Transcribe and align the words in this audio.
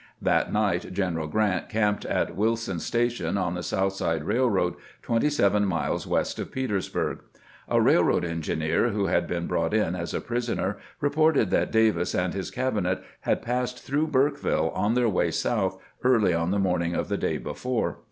That 0.19 0.51
night 0.51 0.93
General 0.93 1.27
Grant 1.27 1.69
camped 1.69 2.05
at 2.05 2.35
Wil 2.35 2.55
son's 2.55 2.83
Station 2.83 3.37
on 3.37 3.53
the 3.53 3.61
South 3.61 3.93
Side 3.93 4.23
Railroad, 4.23 4.73
twenty 5.03 5.29
seven 5.29 5.63
miles 5.67 6.07
west 6.07 6.39
of 6.39 6.51
Petersburg. 6.51 7.19
A 7.69 7.79
railroad 7.79 8.25
engineer 8.25 8.89
who 8.89 9.05
had 9.05 9.27
been 9.27 9.45
brought 9.45 9.75
in 9.75 9.95
as 9.95 10.15
a 10.15 10.19
prisoner 10.19 10.79
reported 11.01 11.51
that 11.51 11.71
Davis 11.71 12.15
and 12.15 12.33
his 12.33 12.49
cabinet 12.49 13.03
had 13.19 13.43
passed 13.43 13.83
through 13.83 14.07
BurkeviUe, 14.07 14.75
on 14.75 14.95
their 14.95 15.07
way 15.07 15.29
south, 15.29 15.79
early 16.03 16.33
on 16.33 16.49
the 16.49 16.57
morning 16.57 16.95
of 16.95 17.07
the 17.07 17.17
day 17.17 17.37
before. 17.37 17.99